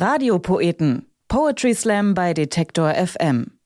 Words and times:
Radiopoeten. 0.00 1.06
Poetry 1.26 1.74
Slam 1.74 2.14
bei 2.14 2.32
Detektor 2.32 2.94
FM. 2.94 3.58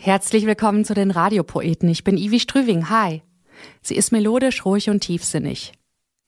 Herzlich 0.00 0.46
willkommen 0.46 0.84
zu 0.84 0.94
den 0.94 1.10
Radiopoeten. 1.10 1.88
Ich 1.88 2.04
bin 2.04 2.16
Ivi 2.16 2.38
Strüving. 2.38 2.88
Hi. 2.88 3.22
Sie 3.82 3.96
ist 3.96 4.12
melodisch, 4.12 4.64
ruhig 4.64 4.90
und 4.90 5.00
tiefsinnig. 5.00 5.72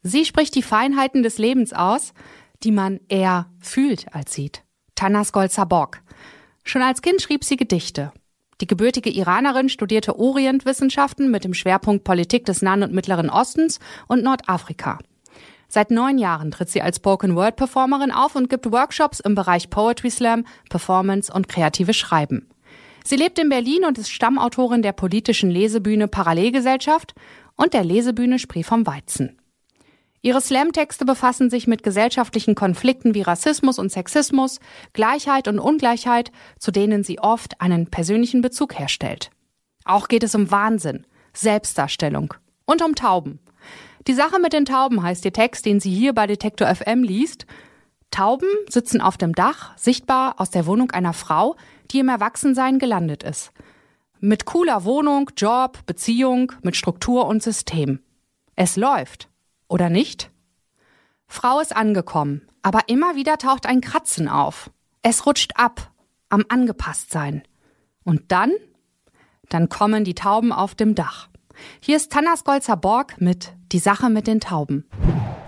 Sie 0.02 0.24
spricht 0.24 0.56
die 0.56 0.62
Feinheiten 0.62 1.22
des 1.22 1.38
Lebens 1.38 1.72
aus, 1.72 2.14
die 2.64 2.72
man 2.72 2.98
eher 3.08 3.48
fühlt 3.60 4.12
als 4.12 4.34
sieht. 4.34 4.64
Tanas 4.96 5.30
Golzabok. 5.30 6.00
Schon 6.64 6.82
als 6.82 7.00
Kind 7.00 7.22
schrieb 7.22 7.44
sie 7.44 7.56
Gedichte. 7.56 8.12
Die 8.60 8.66
gebürtige 8.66 9.10
Iranerin 9.10 9.68
studierte 9.68 10.18
Orientwissenschaften 10.18 11.30
mit 11.30 11.44
dem 11.44 11.54
Schwerpunkt 11.54 12.02
Politik 12.02 12.44
des 12.44 12.60
Nahen 12.60 12.82
und 12.82 12.92
Mittleren 12.92 13.30
Ostens 13.30 13.78
und 14.08 14.24
Nordafrika. 14.24 14.98
Seit 15.68 15.90
neun 15.90 16.18
Jahren 16.18 16.50
tritt 16.50 16.70
sie 16.70 16.82
als 16.82 16.96
Spoken-Word-Performerin 16.96 18.12
auf 18.12 18.36
und 18.36 18.48
gibt 18.48 18.70
Workshops 18.70 19.20
im 19.20 19.34
Bereich 19.34 19.70
Poetry 19.70 20.10
Slam, 20.10 20.46
Performance 20.70 21.32
und 21.32 21.48
kreatives 21.48 21.96
Schreiben. 21.96 22.48
Sie 23.04 23.16
lebt 23.16 23.38
in 23.38 23.48
Berlin 23.48 23.84
und 23.84 23.98
ist 23.98 24.10
Stammautorin 24.10 24.82
der 24.82 24.92
politischen 24.92 25.50
Lesebühne 25.50 26.08
Parallelgesellschaft 26.08 27.14
und 27.56 27.72
der 27.72 27.84
Lesebühne 27.84 28.38
Spree 28.38 28.62
vom 28.62 28.86
Weizen. 28.86 29.38
Ihre 30.22 30.40
Slam-Texte 30.40 31.04
befassen 31.04 31.50
sich 31.50 31.68
mit 31.68 31.84
gesellschaftlichen 31.84 32.56
Konflikten 32.56 33.14
wie 33.14 33.22
Rassismus 33.22 33.78
und 33.78 33.92
Sexismus, 33.92 34.58
Gleichheit 34.92 35.46
und 35.46 35.60
Ungleichheit, 35.60 36.32
zu 36.58 36.72
denen 36.72 37.04
sie 37.04 37.20
oft 37.20 37.60
einen 37.60 37.86
persönlichen 37.90 38.40
Bezug 38.42 38.76
herstellt. 38.76 39.30
Auch 39.84 40.08
geht 40.08 40.24
es 40.24 40.34
um 40.34 40.50
Wahnsinn, 40.50 41.06
Selbstdarstellung 41.32 42.34
und 42.64 42.82
um 42.82 42.96
Tauben. 42.96 43.38
Die 44.06 44.14
Sache 44.14 44.38
mit 44.38 44.52
den 44.52 44.64
Tauben 44.64 45.02
heißt 45.02 45.24
der 45.24 45.32
Text, 45.32 45.66
den 45.66 45.80
sie 45.80 45.90
hier 45.90 46.12
bei 46.14 46.28
Detektor 46.28 46.72
FM 46.72 47.02
liest. 47.02 47.46
Tauben 48.12 48.48
sitzen 48.68 49.00
auf 49.00 49.16
dem 49.16 49.34
Dach, 49.34 49.76
sichtbar 49.76 50.40
aus 50.40 50.50
der 50.50 50.66
Wohnung 50.66 50.92
einer 50.92 51.12
Frau, 51.12 51.56
die 51.90 51.98
im 51.98 52.08
Erwachsensein 52.08 52.78
gelandet 52.78 53.24
ist. 53.24 53.50
Mit 54.20 54.44
cooler 54.44 54.84
Wohnung, 54.84 55.30
Job, 55.36 55.84
Beziehung, 55.86 56.52
mit 56.62 56.76
Struktur 56.76 57.26
und 57.26 57.42
System. 57.42 58.00
Es 58.54 58.76
läuft. 58.76 59.28
Oder 59.68 59.90
nicht? 59.90 60.30
Frau 61.26 61.58
ist 61.58 61.74
angekommen, 61.74 62.42
aber 62.62 62.88
immer 62.88 63.16
wieder 63.16 63.38
taucht 63.38 63.66
ein 63.66 63.80
Kratzen 63.80 64.28
auf. 64.28 64.70
Es 65.02 65.26
rutscht 65.26 65.52
ab, 65.56 65.90
am 66.28 66.44
Angepasstsein. 66.48 67.42
Und 68.04 68.30
dann? 68.30 68.52
Dann 69.48 69.68
kommen 69.68 70.04
die 70.04 70.14
Tauben 70.14 70.52
auf 70.52 70.76
dem 70.76 70.94
Dach. 70.94 71.28
Hier 71.80 71.96
ist 71.96 72.12
Tannas 72.12 72.44
Golzer 72.44 72.76
Borg 72.76 73.20
mit 73.20 73.52
Die 73.72 73.78
Sache 73.78 74.10
mit 74.10 74.26
den 74.26 74.40
Tauben. 74.40 74.84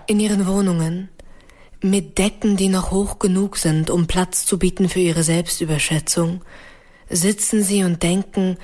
In 0.07 0.19
ihren 0.19 0.47
Wohnungen, 0.47 1.09
mit 1.81 2.17
Decken, 2.17 2.57
die 2.57 2.69
noch 2.69 2.91
hoch 2.91 3.19
genug 3.19 3.57
sind, 3.57 3.89
um 3.89 4.07
Platz 4.07 4.45
zu 4.45 4.59
bieten 4.59 4.89
für 4.89 4.99
ihre 4.99 5.23
Selbstüberschätzung, 5.23 6.41
sitzen 7.09 7.63
sie 7.63 7.83
und 7.83 8.03
denken, 8.03 8.57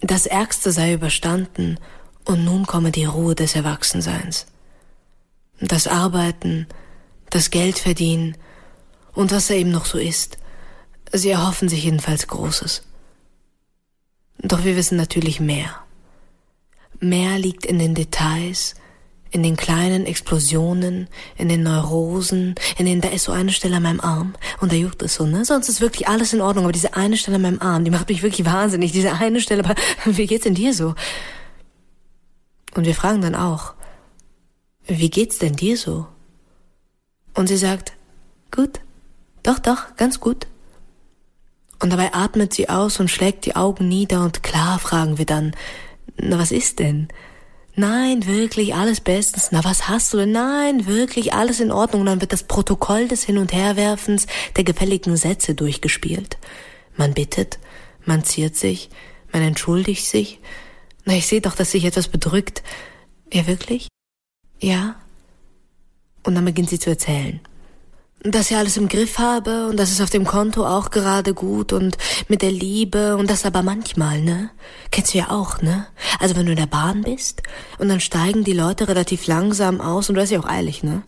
das 0.00 0.26
Ärgste 0.26 0.72
sei 0.72 0.94
überstanden 0.94 1.78
und 2.24 2.44
nun 2.44 2.66
komme 2.66 2.90
die 2.90 3.04
Ruhe 3.04 3.34
des 3.34 3.56
Erwachsenseins 3.56 4.46
das 5.68 5.86
Arbeiten, 5.86 6.66
das 7.30 7.50
Geld 7.50 7.78
verdienen 7.78 8.36
und 9.12 9.32
was 9.32 9.48
da 9.48 9.54
eben 9.54 9.70
noch 9.70 9.86
so 9.86 9.98
ist. 9.98 10.38
Sie 11.12 11.30
erhoffen 11.30 11.68
sich 11.68 11.84
jedenfalls 11.84 12.26
Großes. 12.26 12.82
Doch 14.38 14.64
wir 14.64 14.76
wissen 14.76 14.96
natürlich 14.96 15.40
mehr. 15.40 15.81
Mehr 17.02 17.36
liegt 17.36 17.66
in 17.66 17.80
den 17.80 17.96
Details, 17.96 18.76
in 19.32 19.42
den 19.42 19.56
kleinen 19.56 20.06
Explosionen, 20.06 21.08
in 21.36 21.48
den 21.48 21.64
Neurosen, 21.64 22.54
in 22.78 22.86
den, 22.86 23.00
da 23.00 23.08
ist 23.08 23.24
so 23.24 23.32
eine 23.32 23.50
Stelle 23.50 23.76
an 23.76 23.82
meinem 23.82 24.00
Arm 24.00 24.34
und 24.60 24.70
da 24.70 24.76
juckt 24.76 25.02
es 25.02 25.16
so, 25.16 25.26
ne? 25.26 25.44
Sonst 25.44 25.68
ist 25.68 25.80
wirklich 25.80 26.06
alles 26.06 26.32
in 26.32 26.40
Ordnung, 26.40 26.64
aber 26.64 26.72
diese 26.72 26.94
eine 26.94 27.16
Stelle 27.16 27.36
an 27.36 27.42
meinem 27.42 27.60
Arm, 27.60 27.84
die 27.84 27.90
macht 27.90 28.08
mich 28.08 28.22
wirklich 28.22 28.46
wahnsinnig, 28.46 28.92
diese 28.92 29.14
eine 29.14 29.40
Stelle, 29.40 29.64
aber 29.64 29.74
wie 30.04 30.26
geht's 30.28 30.44
denn 30.44 30.54
dir 30.54 30.72
so? 30.72 30.94
Und 32.74 32.86
wir 32.86 32.94
fragen 32.94 33.20
dann 33.20 33.34
auch, 33.34 33.74
wie 34.86 35.10
geht's 35.10 35.38
denn 35.38 35.56
dir 35.56 35.76
so? 35.76 36.06
Und 37.34 37.48
sie 37.48 37.56
sagt, 37.56 37.94
gut, 38.54 38.78
doch, 39.42 39.58
doch, 39.58 39.96
ganz 39.96 40.20
gut. 40.20 40.46
Und 41.80 41.90
dabei 41.90 42.14
atmet 42.14 42.54
sie 42.54 42.68
aus 42.68 43.00
und 43.00 43.10
schlägt 43.10 43.44
die 43.44 43.56
Augen 43.56 43.88
nieder 43.88 44.22
und 44.22 44.44
klar 44.44 44.78
fragen 44.78 45.18
wir 45.18 45.26
dann, 45.26 45.52
na 46.16 46.38
was 46.38 46.52
ist 46.52 46.78
denn? 46.78 47.08
Nein, 47.74 48.26
wirklich, 48.26 48.74
alles 48.74 49.00
bestens. 49.00 49.48
Na, 49.50 49.64
was 49.64 49.88
hast 49.88 50.12
du 50.12 50.18
denn? 50.18 50.32
Nein, 50.32 50.86
wirklich, 50.86 51.32
alles 51.32 51.58
in 51.58 51.70
Ordnung. 51.70 52.02
Und 52.02 52.06
dann 52.06 52.20
wird 52.20 52.32
das 52.32 52.42
Protokoll 52.42 53.08
des 53.08 53.24
Hin- 53.24 53.38
und 53.38 53.52
Herwerfens 53.52 54.26
der 54.56 54.64
gefälligen 54.64 55.16
Sätze 55.16 55.54
durchgespielt. 55.54 56.36
Man 56.96 57.14
bittet, 57.14 57.58
man 58.04 58.24
ziert 58.24 58.56
sich, 58.56 58.90
man 59.32 59.42
entschuldigt 59.42 60.04
sich. 60.04 60.38
Na, 61.06 61.14
ich 61.14 61.26
sehe 61.26 61.40
doch, 61.40 61.54
dass 61.54 61.70
sich 61.70 61.84
etwas 61.84 62.08
bedrückt. 62.08 62.62
Ja, 63.32 63.46
wirklich? 63.46 63.88
Ja. 64.60 64.96
Und 66.22 66.34
dann 66.34 66.44
beginnt 66.44 66.68
sie 66.68 66.78
zu 66.78 66.90
erzählen. 66.90 67.40
Dass 68.24 68.52
ich 68.52 68.56
alles 68.56 68.76
im 68.76 68.88
Griff 68.88 69.18
habe 69.18 69.66
und 69.66 69.76
dass 69.78 69.90
es 69.90 70.00
auf 70.00 70.10
dem 70.10 70.24
Konto 70.24 70.64
auch 70.64 70.90
gerade 70.90 71.34
gut 71.34 71.72
und 71.72 71.98
mit 72.28 72.42
der 72.42 72.52
Liebe 72.52 73.16
und 73.16 73.28
das 73.28 73.44
aber 73.44 73.64
manchmal, 73.64 74.20
ne? 74.20 74.50
Kennst 74.92 75.12
du 75.12 75.18
ja 75.18 75.30
auch, 75.30 75.60
ne? 75.60 75.88
Also 76.20 76.36
wenn 76.36 76.46
du 76.46 76.52
in 76.52 76.58
der 76.58 76.66
Bahn 76.66 77.02
bist 77.02 77.42
und 77.78 77.88
dann 77.88 77.98
steigen 77.98 78.44
die 78.44 78.52
Leute 78.52 78.86
relativ 78.86 79.26
langsam 79.26 79.80
aus 79.80 80.08
und 80.08 80.14
du 80.14 80.20
hast 80.20 80.30
ja 80.30 80.38
auch 80.38 80.48
eilig, 80.48 80.84
ne? 80.84 81.02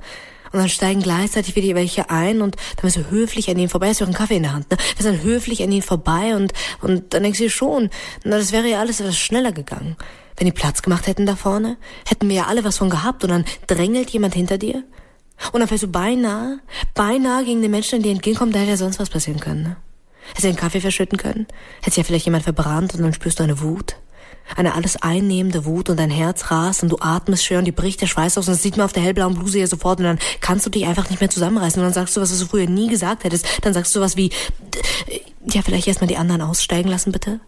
Und 0.51 0.59
dann 0.59 0.69
steigen 0.69 1.03
gleichzeitig 1.03 1.55
wieder 1.55 1.77
welche 1.77 2.11
ein 2.11 2.43
und 2.43 2.57
dann 2.57 2.83
bist 2.83 2.97
du 2.97 3.11
höflich 3.11 3.49
an 3.49 3.59
ihnen 3.59 3.69
vorbei, 3.69 3.91
hast 3.91 4.01
du 4.01 4.05
auch 4.05 4.09
einen 4.09 4.17
Kaffee 4.17 4.37
in 4.37 4.43
der 4.43 4.53
Hand, 4.53 4.73
ne? 4.73 4.77
Bist 4.97 5.09
dann 5.09 5.23
höflich 5.23 5.63
an 5.63 5.71
ihnen 5.71 5.83
vorbei 5.83 6.35
und, 6.35 6.53
und 6.81 7.15
dann 7.15 7.23
denkst 7.23 7.39
du 7.39 7.49
schon, 7.49 7.91
na, 8.25 8.39
das 8.39 8.51
wäre 8.51 8.69
ja 8.69 8.81
alles 8.81 8.99
etwas 8.99 9.17
schneller 9.17 9.53
gegangen. 9.53 9.97
Wenn 10.37 10.47
die 10.47 10.53
Platz 10.53 10.83
gemacht 10.83 11.07
hätten 11.07 11.27
da 11.27 11.37
vorne, 11.37 11.77
hätten 12.07 12.29
wir 12.29 12.35
ja 12.35 12.47
alle 12.47 12.65
was 12.65 12.79
von 12.79 12.91
gehabt 12.91 13.23
und 13.23 13.31
dann 13.31 13.45
drängelt 13.69 14.11
jemand 14.11 14.35
hinter 14.35 14.59
dir. 14.59 14.83
Und 15.53 15.61
dann 15.61 15.69
fällst 15.69 15.85
du 15.85 15.89
beinahe, 15.89 16.59
beinahe 16.95 17.45
gegen 17.45 17.63
den 17.63 17.71
Menschen, 17.71 18.03
die 18.03 18.11
entgegenkommen, 18.11 18.53
da 18.53 18.59
hätte 18.61 18.71
ja 18.71 18.77
sonst 18.77 18.99
was 18.99 19.11
passieren 19.11 19.41
können. 19.41 19.63
Ne? 19.63 19.77
Hättest 20.29 20.45
du 20.45 20.49
den 20.49 20.57
Kaffee 20.57 20.81
verschütten 20.81 21.19
können? 21.19 21.47
Hättest 21.79 21.97
ja 21.97 22.05
vielleicht 22.05 22.27
jemand 22.27 22.45
verbrannt 22.45 22.95
und 22.95 23.03
dann 23.03 23.13
spürst 23.13 23.39
du 23.39 23.43
eine 23.43 23.61
Wut. 23.61 23.97
Eine 24.57 24.75
alles 24.75 24.97
einnehmende 24.97 25.65
Wut 25.65 25.89
und 25.89 25.97
dein 25.99 26.11
Herz 26.11 26.51
rast 26.51 26.83
und 26.83 26.91
du 26.91 26.99
atmest 27.01 27.45
schwer 27.45 27.59
und 27.61 27.65
die 27.65 27.73
bricht 27.73 28.03
der 28.03 28.07
Schweiß 28.07 28.37
aus 28.37 28.47
und 28.47 28.55
das 28.55 28.63
sieht 28.63 28.77
man 28.77 28.85
auf 28.85 28.93
der 28.93 29.03
hellblauen 29.03 29.35
Bluse 29.35 29.59
ja 29.59 29.67
sofort 29.67 30.01
und 30.01 30.05
dann 30.05 30.19
kannst 30.41 30.67
du 30.67 30.71
dich 30.71 30.87
einfach 30.87 31.09
nicht 31.09 31.21
mehr 31.21 31.31
zusammenreißen 31.31 31.81
und 31.81 31.87
dann 31.87 31.95
sagst 31.95 32.15
du, 32.15 32.21
was 32.21 32.39
du 32.39 32.47
früher 32.47 32.67
nie 32.67 32.89
gesagt 32.89 33.25
hättest. 33.25 33.47
Dann 33.63 33.73
sagst 33.73 33.97
du 33.97 34.01
was 34.01 34.19
wie, 34.19 34.31
ja, 35.51 35.63
vielleicht 35.63 35.87
erstmal 35.87 36.09
die 36.09 36.19
anderen 36.19 36.43
aussteigen 36.43 36.91
lassen, 36.91 37.11
bitte 37.11 37.41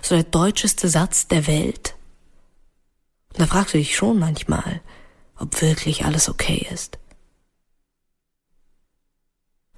so 0.00 0.14
der 0.14 0.24
deutscheste 0.24 0.88
Satz 0.88 1.28
der 1.28 1.46
Welt? 1.46 1.94
Und 3.32 3.40
da 3.40 3.46
fragst 3.46 3.74
du 3.74 3.78
dich 3.78 3.96
schon 3.96 4.18
manchmal, 4.18 4.80
ob 5.38 5.60
wirklich 5.60 6.04
alles 6.04 6.28
okay 6.28 6.66
ist. 6.72 6.98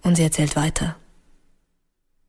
Und 0.03 0.17
sie 0.17 0.23
erzählt 0.23 0.57
weiter. 0.57 0.97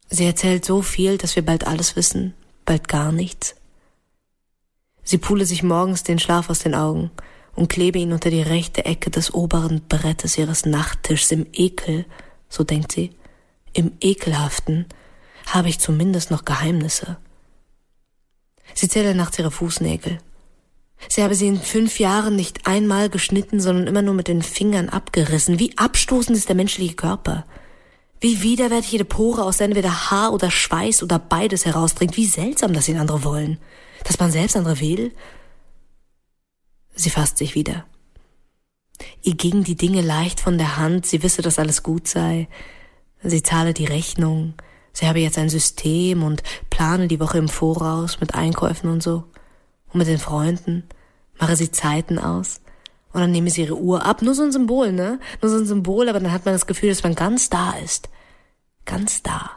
Sie 0.09 0.25
erzählt 0.25 0.63
so 0.63 0.81
viel, 0.81 1.17
dass 1.17 1.35
wir 1.35 1.45
bald 1.45 1.67
alles 1.67 1.95
wissen, 1.95 2.33
bald 2.63 2.87
gar 2.87 3.11
nichts. 3.11 3.55
Sie 5.03 5.17
pule 5.17 5.45
sich 5.45 5.61
morgens 5.61 6.03
den 6.03 6.19
Schlaf 6.19 6.49
aus 6.49 6.59
den 6.59 6.73
Augen 6.73 7.11
und 7.55 7.69
klebe 7.69 7.99
ihn 7.99 8.13
unter 8.13 8.29
die 8.29 8.41
rechte 8.41 8.85
Ecke 8.85 9.09
des 9.09 9.33
oberen 9.33 9.81
Brettes 9.87 10.37
ihres 10.37 10.65
Nachttischs 10.65 11.31
im 11.31 11.45
Ekel, 11.53 12.05
so 12.49 12.63
denkt 12.63 12.91
sie, 12.91 13.11
im 13.73 13.91
Ekelhaften 14.01 14.85
habe 15.47 15.69
ich 15.69 15.79
zumindest 15.79 16.31
noch 16.31 16.45
Geheimnisse. 16.45 17.17
Sie 18.73 18.87
zähle 18.87 19.15
nachts 19.15 19.37
ihre 19.37 19.51
Fußnägel. 19.51 20.17
Sie 21.09 21.23
habe 21.23 21.35
sie 21.35 21.47
in 21.47 21.59
fünf 21.59 21.99
Jahren 21.99 22.35
nicht 22.35 22.67
einmal 22.67 23.09
geschnitten, 23.09 23.59
sondern 23.59 23.87
immer 23.87 24.01
nur 24.01 24.13
mit 24.13 24.27
den 24.27 24.41
Fingern 24.41 24.89
abgerissen. 24.89 25.59
Wie 25.59 25.77
abstoßend 25.77 26.37
ist 26.37 26.49
der 26.49 26.55
menschliche 26.55 26.95
Körper. 26.95 27.45
Wie 28.19 28.41
widerwärtig 28.41 28.91
jede 28.93 29.05
Pore 29.05 29.43
aus 29.43 29.57
der 29.57 29.65
entweder 29.65 30.09
Haar 30.09 30.33
oder 30.33 30.49
Schweiß 30.49 31.03
oder 31.03 31.19
beides 31.19 31.65
herausdringt. 31.65 32.17
Wie 32.17 32.25
seltsam, 32.25 32.73
dass 32.73 32.87
ihn 32.87 32.97
andere 32.97 33.23
wollen. 33.23 33.59
Dass 34.03 34.19
man 34.19 34.31
selbst 34.31 34.55
andere 34.55 34.79
will. 34.79 35.13
Sie 36.95 37.09
fasst 37.09 37.37
sich 37.37 37.55
wieder. 37.55 37.85
Ihr 39.21 39.35
gingen 39.35 39.63
die 39.63 39.75
Dinge 39.75 40.01
leicht 40.01 40.39
von 40.39 40.57
der 40.57 40.77
Hand, 40.77 41.05
sie 41.05 41.21
wisse, 41.21 41.41
dass 41.41 41.59
alles 41.59 41.83
gut 41.83 42.07
sei. 42.07 42.47
Sie 43.21 43.43
zahle 43.43 43.73
die 43.73 43.85
Rechnung, 43.85 44.53
Sie 44.95 45.07
habe 45.07 45.19
jetzt 45.19 45.37
ein 45.37 45.49
System 45.49 46.23
und 46.23 46.41
plane 46.69 47.09
die 47.09 47.19
Woche 47.19 47.37
im 47.37 47.49
Voraus 47.49 48.21
mit 48.21 48.33
Einkäufen 48.33 48.89
und 48.89 49.03
so. 49.03 49.25
Und 49.95 49.99
mit 49.99 50.09
den 50.09 50.19
Freunden. 50.19 50.83
Mache 51.39 51.55
sie 51.55 51.71
Zeiten 51.71 52.19
aus. 52.19 52.59
Und 53.13 53.21
dann 53.21 53.31
nehme 53.31 53.49
sie 53.49 53.61
ihre 53.61 53.77
Uhr 53.77 54.05
ab. 54.05 54.21
Nur 54.21 54.35
so 54.35 54.43
ein 54.43 54.51
Symbol, 54.51 54.91
ne? 54.91 55.21
Nur 55.41 55.49
so 55.49 55.55
ein 55.55 55.65
Symbol, 55.65 56.09
aber 56.09 56.19
dann 56.19 56.33
hat 56.33 56.43
man 56.43 56.53
das 56.53 56.67
Gefühl, 56.67 56.89
dass 56.89 57.03
man 57.03 57.15
ganz 57.15 57.49
da 57.49 57.71
ist. 57.77 58.09
Ganz 58.83 59.23
da. 59.23 59.51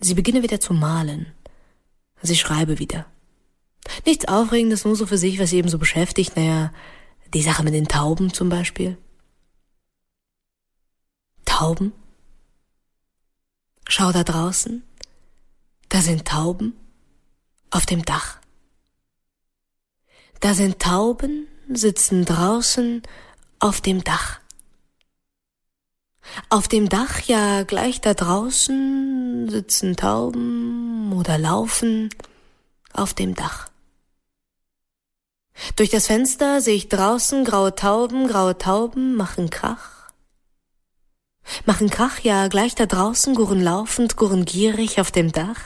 Sie 0.00 0.14
beginne 0.14 0.42
wieder 0.42 0.58
zu 0.58 0.72
malen. 0.72 1.26
Sie 2.22 2.34
schreibe 2.34 2.78
wieder. 2.78 3.04
Nichts 4.06 4.26
Aufregendes, 4.26 4.86
nur 4.86 4.96
so 4.96 5.04
für 5.04 5.18
sich, 5.18 5.38
was 5.38 5.50
sie 5.50 5.58
eben 5.58 5.68
so 5.68 5.76
beschäftigt. 5.76 6.34
Naja, 6.34 6.72
die 7.34 7.42
Sache 7.42 7.64
mit 7.64 7.74
den 7.74 7.88
Tauben 7.88 8.32
zum 8.32 8.48
Beispiel. 8.48 8.96
Tauben? 11.44 11.92
Schau 13.86 14.12
da 14.12 14.24
draußen, 14.24 14.82
da 15.90 16.00
sind 16.00 16.26
Tauben 16.26 16.72
auf 17.68 17.84
dem 17.84 18.02
Dach. 18.06 18.37
Da 20.40 20.54
sind 20.54 20.78
Tauben, 20.78 21.48
sitzen 21.68 22.24
draußen 22.24 23.02
auf 23.58 23.80
dem 23.80 24.04
Dach. 24.04 24.40
Auf 26.48 26.68
dem 26.68 26.88
Dach, 26.88 27.20
ja 27.22 27.64
gleich 27.64 28.00
da 28.00 28.14
draußen, 28.14 29.48
sitzen 29.50 29.96
Tauben 29.96 31.12
oder 31.12 31.38
laufen 31.38 32.10
auf 32.92 33.14
dem 33.14 33.34
Dach. 33.34 33.68
Durch 35.74 35.90
das 35.90 36.06
Fenster 36.06 36.60
sehe 36.60 36.76
ich 36.76 36.88
draußen 36.88 37.44
graue 37.44 37.74
Tauben, 37.74 38.28
graue 38.28 38.56
Tauben 38.56 39.16
machen 39.16 39.50
Krach. 39.50 40.12
Machen 41.64 41.90
Krach, 41.90 42.20
ja 42.20 42.46
gleich 42.48 42.74
da 42.74 42.86
draußen, 42.86 43.34
gurren 43.34 43.62
laufend, 43.62 44.16
gurren 44.16 44.44
gierig 44.44 45.00
auf 45.00 45.10
dem 45.10 45.32
Dach. 45.32 45.60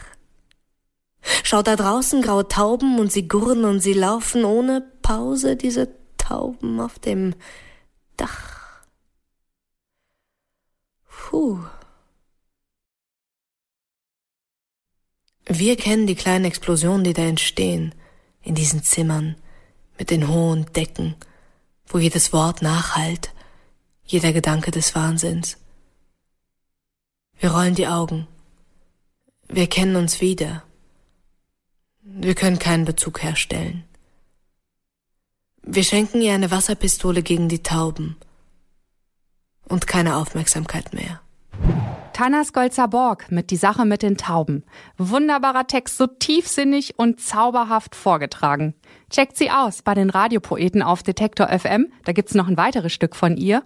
Schau 1.44 1.62
da 1.62 1.76
draußen 1.76 2.22
graue 2.22 2.48
Tauben 2.48 2.98
und 2.98 3.12
sie 3.12 3.28
gurren 3.28 3.64
und 3.64 3.80
sie 3.80 3.92
laufen 3.92 4.44
ohne 4.44 4.80
Pause, 5.02 5.56
diese 5.56 5.88
Tauben 6.18 6.80
auf 6.80 6.98
dem 6.98 7.34
Dach. 8.16 8.84
Puh. 11.32 11.58
Wir 15.46 15.76
kennen 15.76 16.06
die 16.06 16.14
kleinen 16.14 16.44
Explosionen, 16.44 17.04
die 17.04 17.14
da 17.14 17.22
entstehen, 17.22 17.94
in 18.42 18.54
diesen 18.54 18.82
Zimmern, 18.82 19.36
mit 19.98 20.10
den 20.10 20.28
hohen 20.28 20.66
Decken, 20.72 21.14
wo 21.86 21.98
jedes 21.98 22.32
Wort 22.32 22.62
nachhallt, 22.62 23.32
jeder 24.04 24.32
Gedanke 24.32 24.70
des 24.70 24.94
Wahnsinns. 24.94 25.56
Wir 27.38 27.50
rollen 27.50 27.74
die 27.74 27.88
Augen. 27.88 28.28
Wir 29.48 29.66
kennen 29.68 29.96
uns 29.96 30.20
wieder. 30.20 30.64
Wir 32.22 32.36
können 32.36 32.60
keinen 32.60 32.84
Bezug 32.84 33.24
herstellen. 33.24 33.82
Wir 35.64 35.82
schenken 35.82 36.22
ihr 36.22 36.34
eine 36.34 36.52
Wasserpistole 36.52 37.20
gegen 37.20 37.48
die 37.48 37.64
Tauben 37.64 38.16
und 39.68 39.88
keine 39.88 40.14
Aufmerksamkeit 40.14 40.94
mehr. 40.94 41.20
Tanas 42.12 42.52
Golzer-Borg 42.52 43.32
mit 43.32 43.50
Die 43.50 43.56
Sache 43.56 43.84
mit 43.84 44.02
den 44.02 44.16
Tauben. 44.16 44.62
Wunderbarer 44.98 45.66
Text, 45.66 45.96
so 45.96 46.06
tiefsinnig 46.06 46.96
und 46.96 47.20
zauberhaft 47.20 47.96
vorgetragen. 47.96 48.74
Checkt 49.10 49.36
sie 49.36 49.50
aus 49.50 49.82
bei 49.82 49.94
den 49.94 50.08
Radiopoeten 50.08 50.80
auf 50.82 51.02
Detektor 51.02 51.48
FM. 51.48 51.92
Da 52.04 52.12
gibt's 52.12 52.34
noch 52.34 52.46
ein 52.46 52.56
weiteres 52.56 52.92
Stück 52.92 53.16
von 53.16 53.36
ihr. 53.36 53.64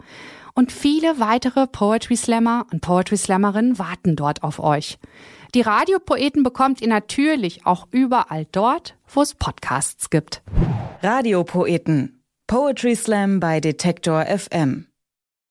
Und 0.58 0.72
viele 0.72 1.20
weitere 1.20 1.66
Poetry 1.66 2.16
Slammer 2.16 2.66
und 2.72 2.80
Poetry 2.80 3.18
Slammerinnen 3.18 3.78
warten 3.78 4.16
dort 4.16 4.42
auf 4.42 4.58
euch. 4.58 4.98
Die 5.54 5.60
Radiopoeten 5.60 6.42
bekommt 6.42 6.80
ihr 6.80 6.88
natürlich 6.88 7.66
auch 7.66 7.86
überall 7.90 8.46
dort, 8.52 8.96
wo 9.06 9.20
es 9.20 9.34
Podcasts 9.34 10.08
gibt. 10.08 10.42
Radiopoeten. 11.02 12.24
Poetry 12.46 12.96
Slam 12.96 13.38
bei 13.38 13.60
Detektor 13.60 14.24
FM. 14.24 14.86